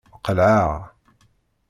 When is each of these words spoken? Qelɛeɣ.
Qelɛeɣ. 0.25 0.71